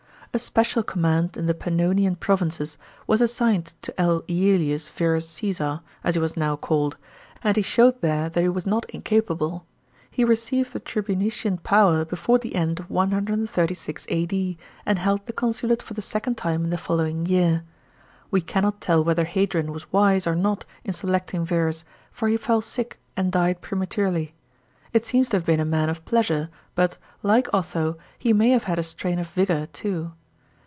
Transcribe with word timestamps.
A 0.33 0.39
special 0.39 0.81
command 0.81 1.35
in 1.35 1.45
the 1.45 1.53
Pannonian 1.53 2.15
provinces 2.17 2.77
was 3.05 3.19
assigned 3.19 3.73
to 3.81 3.91
L. 3.99 4.21
./Elius 4.29 4.89
Verus 4.89 5.27
Caesar, 5.27 5.81
as 6.05 6.15
he 6.15 6.21
was 6.21 6.37
now 6.37 6.55
called, 6.55 6.95
and 7.43 7.57
he 7.57 7.61
showed 7.61 7.99
there 7.99 8.29
that 8.29 8.39
he 8.41 8.47
was 8.47 8.65
not 8.65 8.89
incapable. 8.91 9.65
He 10.09 10.23
received 10.23 10.71
the 10.71 10.79
tribunician 10.79 11.61
power 11.61 12.05
before 12.05 12.37
the 12.39 12.55
end 12.55 12.79
of 12.79 12.89
136 12.89 14.05
A.D., 14.07 14.57
and 14.85 14.97
held 14.99 15.25
the 15.25 15.33
consulate 15.33 15.83
for 15.83 15.95
the 15.95 16.01
second 16.01 16.37
time 16.37 16.63
in 16.63 16.69
the 16.69 16.77
following 16.77 17.25
year. 17.25 17.65
We 18.31 18.39
cannot 18.39 18.79
tell 18.79 19.03
whether 19.03 19.25
Hadrian 19.25 19.73
was 19.73 19.91
wise 19.91 20.25
or 20.25 20.35
not 20.37 20.63
in 20.85 20.93
selecting 20.93 21.45
Verus, 21.45 21.83
for 22.09 22.29
he 22.29 22.37
fell 22.37 22.61
sick 22.61 23.01
and 23.17 23.33
died 23.33 23.59
prematurely. 23.59 24.33
He 24.93 25.01
seems 25.01 25.27
to 25.27 25.35
have 25.35 25.45
been 25.45 25.59
a 25.59 25.65
man 25.65 25.89
of 25.89 26.05
pleasure, 26.05 26.49
but, 26.73 26.97
like 27.21 27.53
Otho, 27.53 27.97
he 28.17 28.31
may 28.31 28.51
have 28.51 28.63
had 28.63 28.79
a 28.79 28.83
strain 28.83 29.19
of 29.19 29.27
vigour 29.27 29.67
too. 29.73 30.13